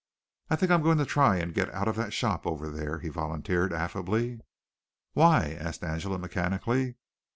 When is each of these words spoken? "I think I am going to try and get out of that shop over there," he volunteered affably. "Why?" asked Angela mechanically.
"I 0.49 0.55
think 0.55 0.71
I 0.71 0.73
am 0.73 0.81
going 0.81 0.97
to 0.97 1.05
try 1.05 1.37
and 1.37 1.53
get 1.53 1.71
out 1.71 1.87
of 1.87 1.95
that 1.97 2.11
shop 2.11 2.47
over 2.47 2.71
there," 2.71 2.97
he 3.01 3.09
volunteered 3.09 3.71
affably. 3.71 4.39
"Why?" 5.13 5.55
asked 5.59 5.83
Angela 5.83 6.17
mechanically. 6.17 6.95